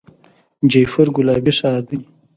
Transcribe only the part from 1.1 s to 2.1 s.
ګلابي ښار دی.